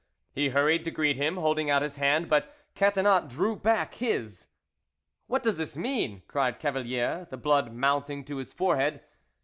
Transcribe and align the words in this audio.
He 0.33 0.49
hurried 0.49 0.83
to 0.85 0.89
greet 0.89 1.15
him, 1.15 1.37
holding 1.37 1.69
out 1.69 1.83
his 1.83 1.97
hand; 1.97 2.27
but 2.27 2.51
Catinat 2.73 3.27
drew 3.27 3.55
back 3.55 3.93
his. 3.93 4.47
"What 5.27 5.43
does 5.43 5.59
this 5.59 5.77
mean?" 5.77 6.23
cried 6.27 6.57
Cavalier, 6.57 7.27
the 7.29 7.37
blood 7.37 7.71
mounting 7.71 8.25
to 8.25 8.37
his 8.37 8.51
forehead. 8.51 9.01